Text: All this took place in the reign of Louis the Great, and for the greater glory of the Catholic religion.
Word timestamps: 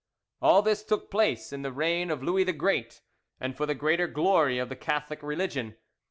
All 0.41 0.63
this 0.63 0.83
took 0.83 1.11
place 1.11 1.53
in 1.53 1.61
the 1.61 1.71
reign 1.71 2.09
of 2.09 2.23
Louis 2.23 2.43
the 2.43 2.53
Great, 2.53 3.03
and 3.39 3.55
for 3.55 3.67
the 3.67 3.75
greater 3.75 4.07
glory 4.07 4.57
of 4.57 4.67
the 4.67 4.75
Catholic 4.75 5.21
religion. 5.21 5.75